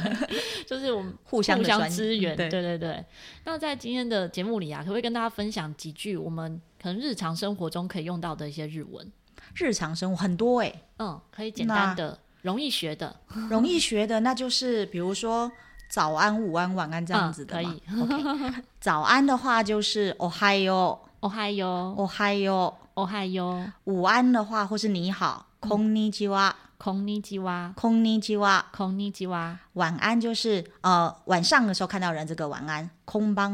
[0.68, 3.04] 就是我们互相互相支援，对对对。
[3.46, 9.11] 那在今天的节目里啊，可不可以跟大家分享几句我们可能日常生活中可以用到的一些日文？
[9.55, 12.19] 日常生活很多哎、欸，嗯，可以简单的。
[12.43, 13.15] 容易学的，
[13.49, 15.51] 容易学的，那就是比如说
[15.89, 17.75] 早安、午安、晚安这样子的嘛。
[17.89, 18.23] 嗯、可以。
[18.23, 18.63] Okay.
[18.81, 23.91] 早安的话就是おはよう、おはよう、おはよう、おはよう。
[23.91, 29.57] 午安的话或是你好，こんにちは、こんにちは、こんにちは、こんにちは。
[29.73, 33.49] 晚安就是呃晚上的时候看到人这个晚安，こんば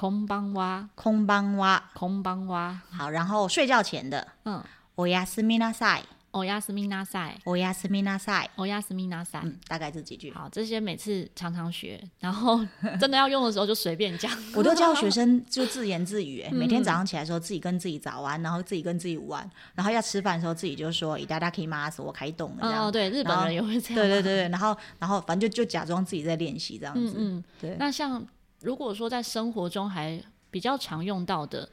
[0.00, 2.82] こんばんは、こんばんは、こんばんは。
[2.96, 4.62] 好，然后睡觉前的，嗯，
[4.96, 6.04] おやすみなさい。
[6.32, 9.46] おやすみなさい，おやすみなさい，おやすみなさい。
[9.46, 10.30] 嗯，大概这几句。
[10.34, 12.60] 好，这些每次常常学，然后
[13.00, 14.30] 真的要用的时候就随便讲。
[14.54, 22.86] 我都教学生就自言自语， 每天早上起来的时候自己跟自己早安，然后自己跟自己午安，然后要吃饭的时候自己就说いただきます，我开动了这样。
[22.86, 23.94] 哦，对，日本人也会这样。
[23.94, 27.14] 对对对，然后然后反正就就假装自己在练习这样子。
[27.16, 27.76] 嗯，对。
[27.78, 28.22] 那像
[28.60, 31.68] 如果说在生活中还比较常用到的，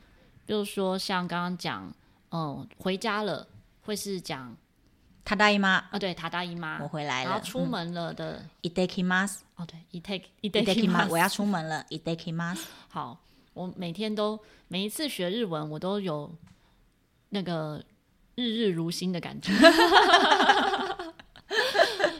[0.45, 1.93] 就是说像刚刚讲，
[2.31, 3.47] 嗯，回家了
[3.81, 4.55] 会是讲。
[5.25, 7.29] ただいま啊，对，ただいま，我回来了。
[7.29, 9.43] 然后出门了的，いってきます。
[9.55, 12.65] 哦，对，いっていってきます，我要出门了，いってきます。
[12.89, 13.17] 好，
[13.53, 16.29] 我每天都每一次学日文，我都有
[17.29, 17.81] 那个
[18.35, 19.53] 日日如新的感觉。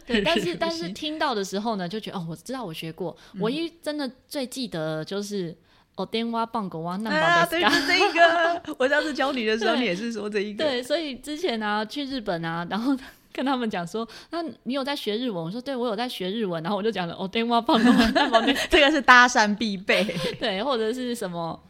[0.09, 3.17] 对，但 是但是听到的时候呢，就觉得哦，我知道我学过。
[3.35, 5.57] 唯一真的最记得就是。
[5.99, 8.63] 哦，电话棒狗汪那啊，对，是这一个。
[8.79, 10.63] 我上次教你的时候，你也是说这一个。
[10.63, 12.97] 对，所以之前啊，去日本啊，然后
[13.35, 15.47] 跟他们讲说，那你有在学日文？
[15.47, 16.63] 我说，对，我有在学日文。
[16.63, 20.05] 然后我就讲了，哦，电话棒狗汪那宝贝，这个是搭讪必备。
[20.39, 21.61] 对，或者是什么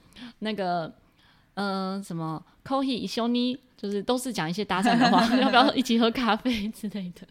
[0.40, 0.92] 那个，
[1.54, 2.44] 嗯、呃，什么
[3.30, 7.26] 尼，就是都是讲一些搭讪的话，要不要一起喝咖啡之类的？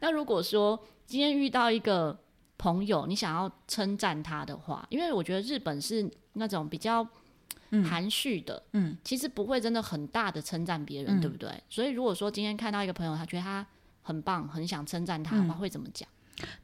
[0.00, 2.18] 那如果说今天遇到一个
[2.56, 6.10] 朋友，你想要称赞他的话，因为我觉得日本是。
[6.34, 7.06] 那种比较
[7.84, 11.50] 含蓄的，嗯，其实不会真的很大的称赞别人，嗯、对不对？
[11.68, 13.66] 所以如果说今天看到一个朋友，他觉得他
[14.00, 16.08] 很棒，很想称赞他的话，嗯、会怎么讲？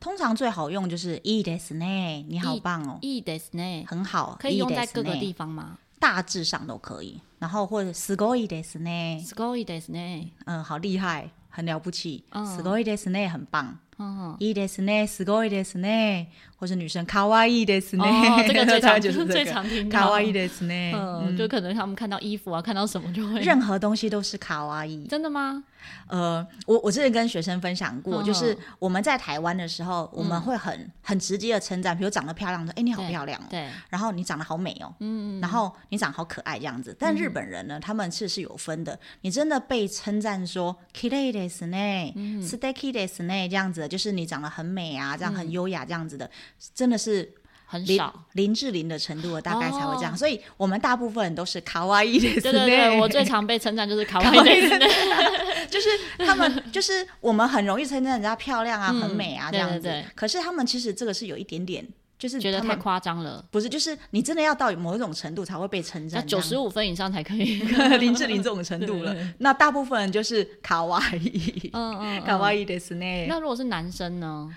[0.00, 5.76] 通常最好用就是いいですね，你好棒哦，いいですね，很好，可以用在各个地方吗？
[6.00, 11.28] 大致上都可以，然后或者すごいですね，すごいですね，嗯，好厉害。
[11.52, 25.08] 很了不起，嗯すごいですね很棒， 嗯，いいですねすごいですね，或是女生かわいいですね，哦，这个最常 就是这个最常听到，かわいいですね，嗯，就可能他们看到衣服啊，看到什么就会，任何东西都是かわいい。
[25.08, 25.64] 真的吗？
[26.08, 36.94] 呃，我我之前跟学生分享过，嗯就是我们在台湾的时候，我们会很很直接的称赞，比如长得漂亮的，哎，你好漂亮哦，对，然后你长得好美哦，嗯，然后你长得好可爱这样子。
[36.98, 46.29] 但日本人呢，他们是是有分的，你真的被称赞说きれいですね，素敌ですね，这样子 的，就是你长得很美啊，这样很优雅这样子的，
[46.73, 47.33] 真的是。
[47.73, 52.29] 林很少林志玲的程度的大概才会这样，哦所以我们大部分人都是卡哇伊的。
[52.39, 54.79] 对对对，我最常被称赞就是卡哇伊的，
[55.71, 59.79] 就是他们就是我们很容易称赞人家漂亮啊、嗯很美啊这样子。
[59.79, 61.83] 对对对可是他们其实这个是有一点点，
[62.23, 63.43] 就是觉得太夸张了。
[63.51, 67.59] 不是，就是你真的要到某一种程度才会被称赞，九十五分以上才可以。
[67.99, 73.25] 林志玲这种程度了，那大部分人就是卡哇伊，嗯嗯，卡哇伊的是呢。
[73.27, 74.49] 那如果是男生呢？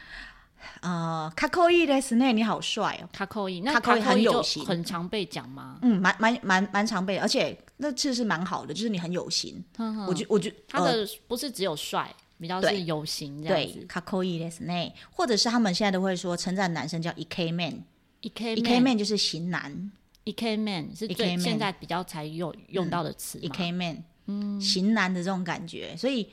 [0.81, 5.79] 呃，卡扣伊的是呢，你好帅哦，卡扣伊，那卡扣伊很有型，很常被讲吗？
[5.83, 9.61] 嗯，蛮蛮蛮蛮常被，而且那其实是蛮好的，就是你很有型。
[10.07, 13.85] 我觉我觉他的不是只有帅，比较是有型这样子。
[13.87, 19.91] 卡扣伊的是呢，或者是他们现在都会说称赞男生叫 EK man，EK man 就是型男
[20.25, 26.29] ，EK man 是最现在比较才用用到的词，EK man，嗯，型男的这种感觉，所以。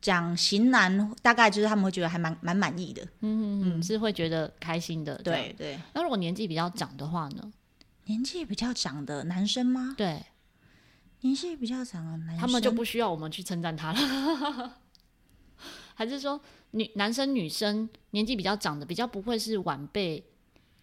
[0.00, 5.16] 讲型男大概就是他们会觉得还蛮蛮满意的，嗯嗯，是会觉得开心的。
[5.24, 5.76] 对对。
[5.92, 7.52] 那如果年纪比较长的话呢？
[8.04, 9.96] 年纪比较长的男生吗？
[9.98, 10.22] 对，
[11.22, 14.76] 年纪比较长的男生，他们就不需要我们去称赞他了。
[15.98, 20.22] 还是说女男生女生年纪比较长的比较不会是晚辈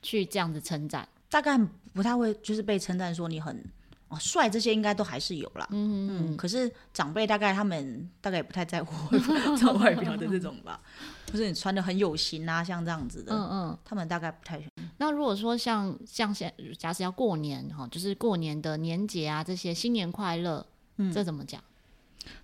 [0.02, 1.08] 去这样子称赞？
[1.30, 1.58] 大概
[1.94, 3.64] 不太会，就是被称赞说你很。
[4.10, 8.94] 哦，帅这些应该都还是有啦，嗯嗯，可是长辈大概他们大概也不太在乎
[9.58, 10.80] 这外表的这种吧，
[11.26, 14.62] 就是你穿的很有型啊，像这样子的，嗯嗯，他们大概不太。
[14.98, 20.64] 那如果说像像现假使要过年哈，就是过年的年节啊，这些新年快乐，
[20.98, 21.64] 嗯，这怎么讲？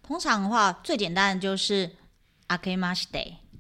[0.02, 1.90] 通常的话最简单的就是
[2.52, 3.20] 阿克玛西德，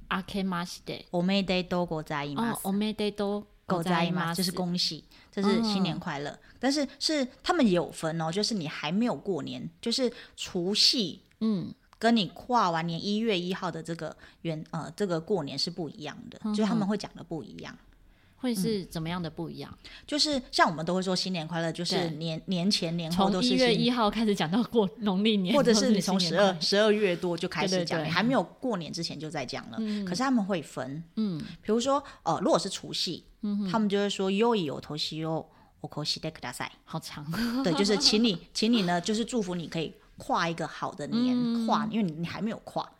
[0.09, 6.37] 阿克玛西德，欧梅德多过在伊玛斯，欧梅德多国在伊玛，就是恭喜，这是新年快乐。
[6.59, 17.73] 但是是他们有分哦，就是你还没有过年，就是除夕，嗯，跟你跨完年一月一号的这个元，呃，这个过年是不一样的，就是他们会讲的不一样。
[18.40, 19.70] 会是怎么样的不一样？
[19.84, 33.24] 嗯、就是像我们都会说新年快乐，就是年对年前年后都是一月一号开始讲到过 农历年，或者是你从十二十二月多就开始讲，对对对，你还没有过年之前就在讲了，嗯、可是他们会分，嗯，比如说呃如果是除夕。
[33.70, 35.46] 他们就会说“よいお年を
[35.80, 37.24] お越しでください”，好长。
[37.62, 42.90] 对，就是请你，请你呢，就是祝福你可以跨一个好的年，嗯、跨，因为你你还没有跨。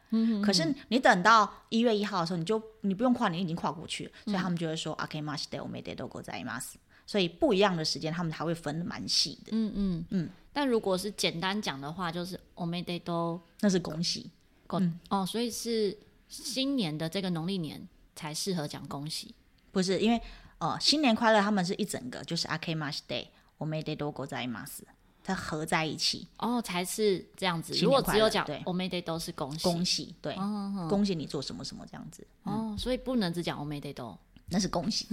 [0.43, 6.60] 可是你等到一月一号的时候你就你不用跨年已经跨过去了所以他们就会说 ok mash day 我每 day 都过在一码
[7.06, 9.52] 所以不一样的时间他们还会分蛮细的。
[9.52, 10.06] 嗯嗯。
[10.12, 10.30] 嗯。
[10.54, 14.30] 但如果是简单讲的话就是我每 day 都那是恭喜。
[15.10, 15.97] 哦所以是
[16.30, 19.36] 新年的这个农历年才适合讲恭喜。
[19.71, 20.21] 不是因为
[20.60, 24.86] 哦新年快乐他们是一整个就是 ok mash day 我每 day 都过在一码事
[25.31, 27.75] 它合在一起哦，才是这样子。
[27.83, 32.27] 如果只有讲おめでとう是恭喜，恭喜对，哦、恭喜你做什么什么这样子。
[32.44, 34.16] 嗯、哦，所以不能只讲おめでとう，
[34.51, 35.07] 那是恭喜。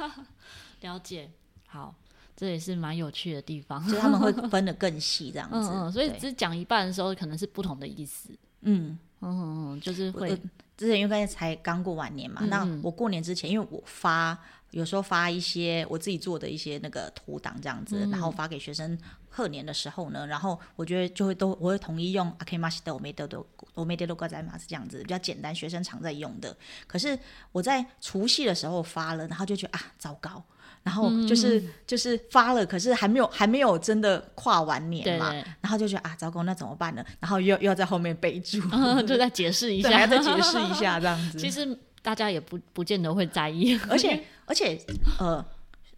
[0.81, 1.29] 了解，
[1.67, 1.93] 好，
[2.35, 5.69] 这也是蛮有趣的地方， 所以他们会分得更细这样子。
[5.69, 8.29] 嗯 嗯，所以只讲一半的时候，可能是不同的意思。
[8.61, 10.39] 嗯嗯嗯，就是会。
[10.77, 14.35] 之前因为才刚过完年嘛，嗯、那我过年之前，因为我发
[14.71, 18.97] 有时候发一些我自己做的一些那个图档这样子，嗯、然后发给学生
[19.29, 23.45] 贺年的时候呢，然后我觉得就会都我会统一用あけましておめでとう
[23.75, 26.55] おめでとうございます这样子比较简单，学生常在用的。
[26.87, 27.17] 可是
[27.51, 30.43] 我在除夕的时候发了，然后就觉得啊糟糕。
[30.83, 37.05] 然后就是、嗯、就是发了，可是还没有还没有真的跨完年嘛，对对，然后就觉得啊，糟糕，那怎么办呢？
[37.19, 41.37] 然后又又要在后面备注，嗯、 就再解释一下， 还要再解释一下这样子。
[41.37, 44.80] 其 实 大家也不不见得会在意， 而且而且
[45.18, 45.44] 呃，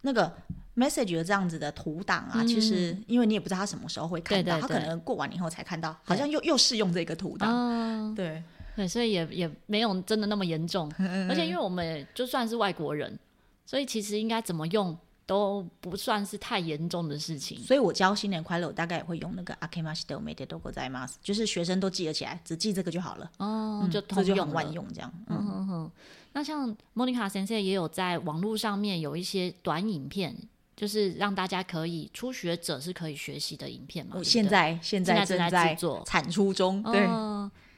[0.01, 0.35] 那个
[0.75, 8.41] message 的这样子的图档啊，嗯、其实因为你也不知道他什么时候会看到，对对对，他可能过完以后才看到，好像又又适用这个图档，嗯、对。
[8.75, 10.89] 对，所以也也没有真的那么严重。
[11.29, 13.17] 而且因为我们就算是外国人。
[13.65, 14.97] 所以其实应该怎么用
[15.29, 23.29] 都不算是太严重的事情，所以我教新年快乐，我大概也会用那个 Akemashido medetogozaimasu，就是学生都记得起来，只记这个就好了。
[23.37, 25.13] 哦，就通用万用这样。
[25.27, 25.91] 嗯哼，
[26.33, 30.35] 那像 Monica 先生也有在网络上面有一些短影片，
[30.75, 34.15] 就是让大家可以初学者是可以学习的影片嘛。
[34.23, 36.81] 现在现在正在制作，产出中。
[36.81, 37.07] 对，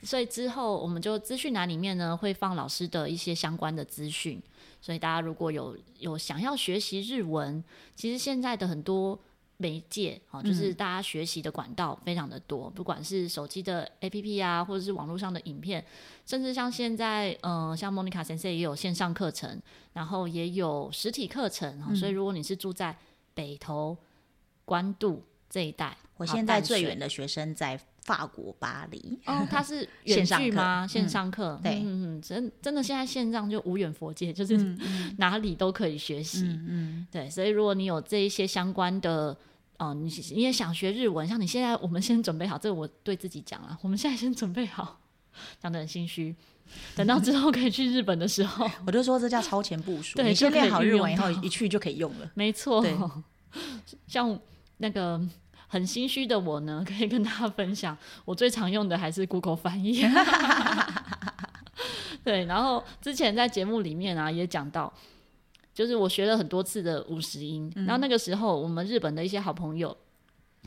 [0.03, 4.41] 所以之后我们就资讯栏里面呢会放老师的一些相关的资讯。
[4.81, 7.63] 所以大家如果有有想要学习日文，
[7.95, 9.17] 其实现在的很多。
[9.57, 15.85] 媒介啊，就是大家学习的管道非常的多，嗯、不管是手机的 APP 啊，或者是网络上的影片，
[16.25, 19.61] 甚至像现在，呃，像 Monica 先生也有线上课程，
[19.93, 22.97] 然后也有实体课程、嗯、所以如果你是住在
[23.35, 23.95] 北投、
[24.65, 30.85] 关渡这一带，我现在最远的学生在法国巴黎，哦， 他是远距吗？
[30.87, 34.57] 线上课、嗯，对，嗯嗯，真真的现在线上就无远佛界，就是
[35.17, 39.35] 哪里都可以学习，嗯嗯，对，所以如果你有这一些相关的。
[39.77, 41.27] 哦，你你也想学日文？
[41.27, 43.75] 像你现在，我们先准备好，这个我对自己讲了。
[43.81, 44.99] 我们现在先准备好，
[45.59, 46.35] 讲的很心虚。
[46.95, 50.17] 等到之后可以去日本的时候， 我就说这叫超前部署。
[50.17, 52.31] 对，你先练好日文以后，一去就可以用了。
[52.35, 52.85] 没错。
[54.05, 54.39] 像
[54.77, 55.19] 那个
[55.71, 60.05] 很心虚的我呢，可以跟大家分享，我最常用的还是 Google 翻译。
[62.25, 64.93] 对，然后之前在节目里面啊，也讲到。
[65.73, 69.95] 就是我学了很多次的五十音，嗯，然后那个时候我们日本的一些好朋友，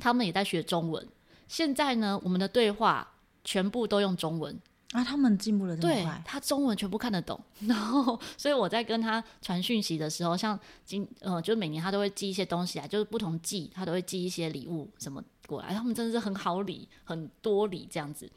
[0.01, 1.07] 他们也在学中文。
[1.47, 3.07] 现在呢，我们的对话
[3.45, 4.59] 全部都用中文
[4.95, 6.03] 啊，他们进步了这么快。
[6.03, 18.31] 对，他中文全部看得懂， 然后所以我在跟他传讯息的时候，像今呃，就是每年他都会寄一些东西来，就是不同季他都会寄一些礼物什么过来，他们真的是很好礼，很多礼这样子。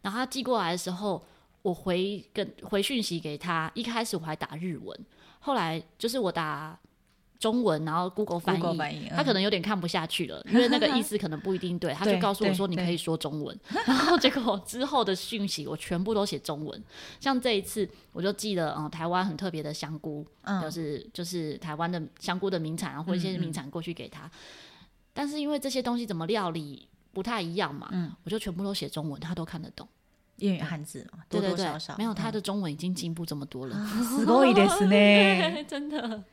[0.00, 1.22] 然后他寄过来的时候，
[1.60, 4.98] 我回跟回讯息给他，一开始我还打日文。
[5.40, 6.78] 后来就是我打
[7.43, 16.83] 中文，然后 Google 翻译，他可能有点看不下去了，因为那个意思可能不一定对， 他就告诉我说你可以说中文， 然后结果之后的讯息我全部都写中文，
[17.21, 24.31] 像这一次我就寄了嗯台湾很特别的香菇，嗯、就是就是台湾的香菇的名产啊或一些名产过去给他，嗯嗯，
[25.13, 29.87] 但是因为这些东西怎么料理不太一样嘛，嗯、我就全部都写中文，他都看得懂。
[30.39, 36.23] 英语汉字嘛，多多少少没有他的中文已经进步这么多了，すごいですね，真 的，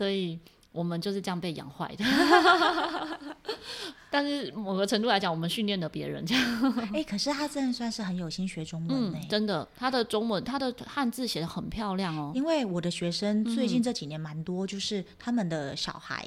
[0.00, 0.40] 所以
[0.72, 2.04] 我们就是这样被养坏的。
[4.10, 6.72] 但是某个程度来讲，我们训练了别人这样。
[6.94, 9.28] 哎、欸，可是他真的算是很有心学中文呢、欸嗯。
[9.28, 12.32] 真的，他的中文，他的汉字写的很漂亮哦。
[12.34, 16.26] 因为我的学生最近这几年蛮多，就是他们的小孩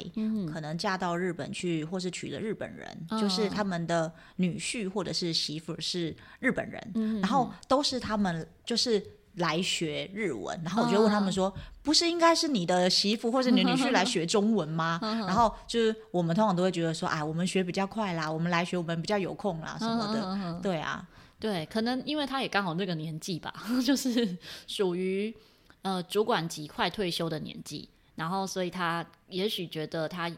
[0.52, 9.04] 可能嫁到日本去，或是娶了日本人，嗯、就是他们的女婿或者是媳妇是日本人，嗯、然后都是他们就是。
[9.36, 20.22] 来学日文，然后我就问他们说：“uh, 不是应该是你的媳妇或者你的女婿来学中文吗？” uh, 然后就是我们通常都会觉得说：“啊，我们学比较快啦，我们来学我们比较有空啦什么的。
[20.22, 21.06] Uh,” uh, 对啊，
[21.40, 23.52] 对，可能因为他也刚好那个年纪吧，
[23.84, 25.34] 就是属于
[25.82, 30.30] 呃主管级快退休的年纪，然后所以他也许觉得他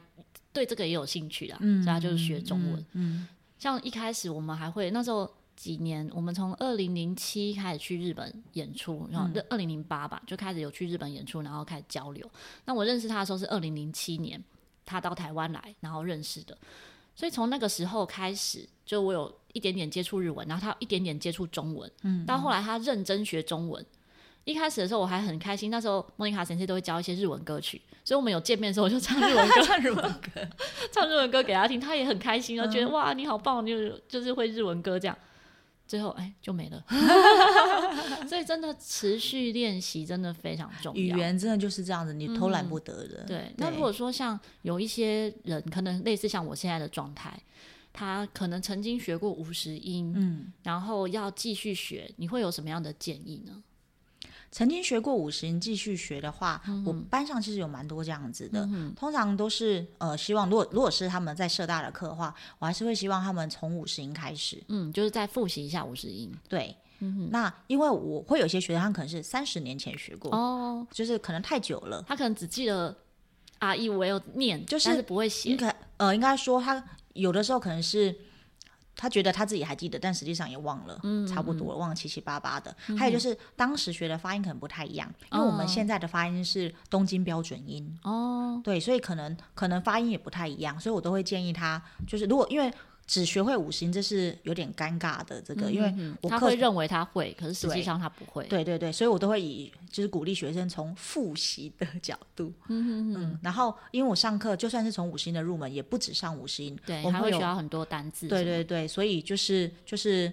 [0.52, 2.80] 对这个也有兴趣啦，嗯、所以他就是学中文。
[2.92, 3.28] 嗯，嗯
[3.58, 5.30] 像一开始我们还会那时候。
[5.56, 12.30] 几年，我们从二零零七开始去日本演出，然后二零零八吧就开始有去日本演出，然后开始交流。
[12.66, 14.40] 那我认识他的时候是二零零七年，
[14.84, 16.56] 他到台湾来，然后认识的。
[17.14, 21.90] 所以从那个时候开始，就我有一点点接触日文，然后他有一点点接触中文。
[22.02, 23.84] 嗯，到后来他认真学中文。
[24.44, 30.48] 一开始的时候我还很开心，那时候莫妮卡先生都会教一些日文歌曲，所以我们有见面的时候我就唱日文歌，唱日文歌，
[30.92, 35.18] 唱日文歌给他听，他也很开心，然后觉得哇你好棒，就就是会日文歌这样。
[35.86, 36.84] 最后，哎，就没了。
[38.28, 41.00] 所以，真的持续练习真的非常重要。
[41.00, 43.24] 语言真的就是这样子，你偷懒不得的。
[43.24, 43.52] 嗯、对。
[43.56, 47.38] 那如果说像有一些人，可能类似像我现在的状态，
[47.92, 53.62] 他可能曾经学过五十音，嗯，然后要继续学，你会有什么样的建议呢？
[54.56, 58.64] 曾经学过五十音继续学的话，嗯、我班上其实有蛮多这样子的。
[58.72, 64.64] 嗯、通常都是呃，希望如果如果是他们在社大的课的话，我还是会希望他们从五十音开始。
[64.68, 66.32] 嗯，就是再复习一下五十音。
[66.48, 72.96] 对，嗯、那因为我会有些学生，他可能是三十年前学过，哦，就是可能太久了，他可能只记得
[73.58, 75.50] 啊以为有念，就是，是不会写。
[75.50, 78.16] 应该呃，应该说他有的时候可能是。
[78.96, 82.74] 他觉得他自己还记得，但实际上也忘了，嗯、差不多了，忘了七七八八的。
[82.88, 92.72] 嗯、还有就是当时学的发音可能不太一样，嗯、因为我们现在的发音是东京标准音哦，对，所以可能可能发音也不太一样，所以我都会建议他，就是如果因为。
[93.06, 95.40] 只学会五行，这是有点尴尬的。
[95.40, 98.44] 这个，嗯、因为我他会认为他会，可是实际上他不会。
[98.48, 108.26] 对对对，所以我都会以就是鼓励学生从复习的角度，嗯嗯，然后因为我上课就算是从五行的入门，也不止上五行，对，我们会学到很多单字。
[108.26, 110.32] 对对对，所以就是就是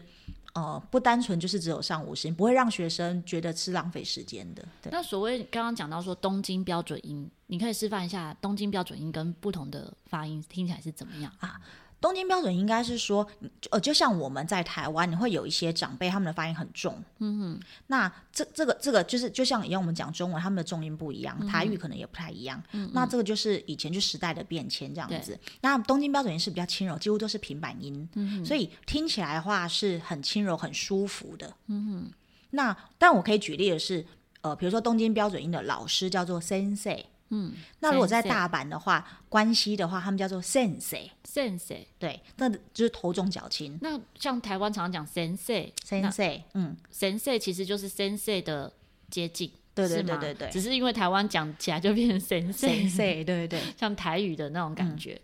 [0.56, 4.66] 呃，不单纯就是只有上五行，不会让学生觉得是浪费时间的。
[4.82, 4.92] 对。
[4.92, 11.62] 那所谓刚刚讲到说东京标准音，你可以示范一下东京标准音跟不同的发音听起来是怎么样啊？
[12.04, 13.26] 东京标准应该是说，
[13.70, 17.02] 呃，就像我们在台湾，你会有一些长辈，他们的发音很重。
[17.20, 17.60] 嗯哼。
[17.88, 22.62] 那这这个这个就是，就像以前我们讲中文，他们的重音不一样，台语可能也不太一样。
[22.74, 22.92] 嗯。
[22.94, 25.40] 那这个就是以前就时代的变迁这样子。
[25.62, 28.06] 那东京标准音是比较轻柔，几乎都是平板音。
[28.16, 28.44] 嗯。
[28.44, 31.56] 所以听起来的话是很轻柔、很舒服的。
[31.68, 32.12] 嗯哼。
[32.50, 34.06] 那但我可以举例的是，
[34.42, 37.06] 呃，比如说东京标准音的老师叫做 Sensei。
[37.36, 43.76] 嗯，那如果在大阪的话，关西的话，他们叫做 sensei，sensei，对，那就是头重脚轻。
[43.82, 48.72] 那像台湾常常讲 sensei，sensei，嗯，sensei 其实就是 sensei 的
[49.10, 55.20] 接近，对对对对对，只是因为台湾讲起来就变成 sensei，对对对，像台语的那种感觉。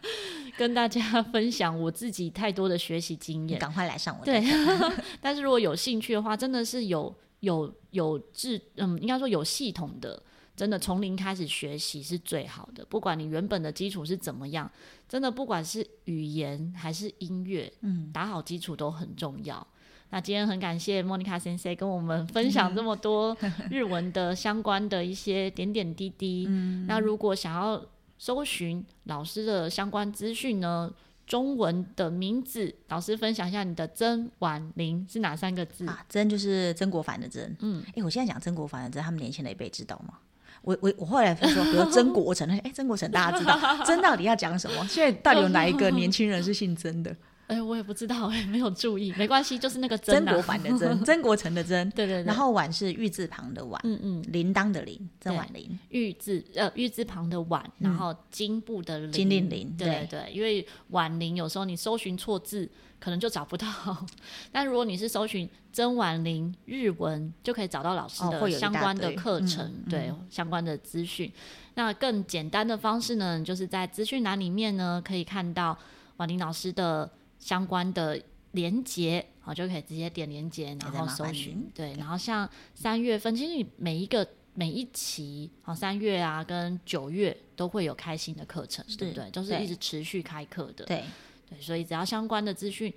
[0.56, 3.58] 跟大家分享我自己太多的学习经验。
[3.58, 4.42] 赶快来上我的对，
[5.20, 10.22] 但是如果有兴趣的话，真的是有有有智，嗯，应该说有系统的，
[10.56, 12.82] 真的从零开始学习是最好的。
[12.86, 14.72] 不管你原本的基础是怎么样，
[15.06, 19.66] 真的不管是语言还是音乐，嗯，打好基础都很重要。
[20.10, 23.36] 那今天很感谢莫妮卡先生跟我们分享这么多
[23.70, 26.46] 日文的相关的一些点点滴滴。
[26.48, 27.82] 嗯、那如果想要
[28.18, 30.92] 搜寻老师的相关资讯呢？
[31.26, 36.04] 中文的名字，老师分享一下你的曾婉玲是哪三个字啊？
[36.06, 37.42] 曾就是曾国藩的曾。
[37.60, 40.18] 嗯，哎、欸，我现在讲曾国藩的曾，他们年轻的一辈知道吗？
[40.60, 44.86] 我我我后来说，比如 曾国成，哎、欸，曾国成大家知道，曾到底要讲什么？
[44.86, 47.16] 现在到底有哪一个年轻人是姓曾的？
[47.46, 62.66] 哎、欸，我也不知道，哎，没有注意，没关系，就是那个曾、啊、国藩的曾，曾国成的曾，对对对，然后婉是玉字旁的婉，嗯嗯，铃铛的铃，曾婉玲，玉字呃玉字旁的婉，然后金部的铃，金令铃，对对，对，因为婉玲有时候你搜寻错字，
[62.98, 63.66] 可能就找不到，
[64.50, 71.30] 但如果你是搜寻曾婉玲日文，就可以找到老师的相关的课程，哦嗯、对、嗯、相关的资讯。
[71.74, 75.76] 那更简单的方式呢，就是在资讯栏里面呢，可以看到
[76.16, 77.10] 婉玲老师的。
[77.44, 78.18] 相关的
[78.52, 81.70] 连接，好，就可以直接点连接，然后搜寻。
[81.74, 89.30] 对，然后像三月份，其实你每一个每一期，好，三月啊跟九月都会有开新的课程，对不对？
[89.30, 90.86] 都是一直持续开课的。
[90.86, 91.04] 对
[91.50, 92.90] 对，所以只要相关的资讯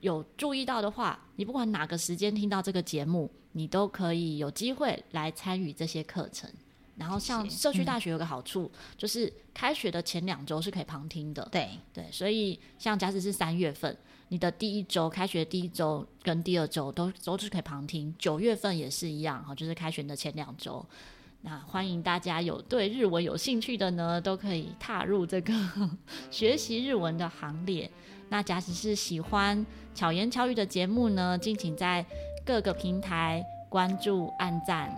[0.00, 6.50] 有注意到的话，你不管哪个时间听到这个节目，你都可以有机会来参与这些课程。
[6.96, 11.46] 然后像社区大学有个好处，嗯、就是开学的前两周是可以旁听的。
[11.52, 13.94] 对对，所以像假使是三月份，
[14.28, 18.14] 你的第一周开学第一周跟第二周都都是可以旁听。
[18.18, 20.84] 九月份也是一样哈，就是开学的前两周。
[21.42, 25.52] 那欢迎大家有对日文有兴趣的呢，都可以踏入这个
[26.30, 27.88] 学习日文的行列。
[28.30, 32.04] 那假使是喜欢巧言巧语的节目呢，敬请在
[32.44, 34.88] 各个平台关注、按赞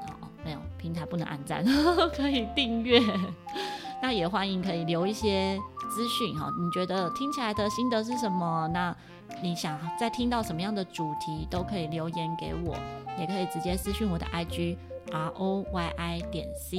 [0.44, 1.64] 没有平台不能按赞，
[2.14, 3.00] 可以订阅。
[4.00, 5.58] 那也欢迎可以留一些
[5.90, 8.68] 资讯哈，你觉得听起来的心得是什么？
[8.72, 8.94] 那
[9.42, 12.76] 你想再听到什么样的主题，都可以留言给我，
[13.18, 14.76] 也可以直接私讯我的 IG
[15.12, 16.78] R O Y I 点 C。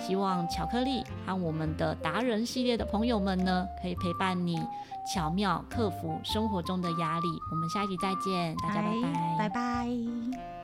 [0.00, 4.60] 希望巧克力和我们的达人系列的朋友们呢，可以陪伴你
[5.14, 7.28] 巧妙克服生活中的压力。
[7.50, 10.55] 我们下一集再见，大家拜拜，拜拜。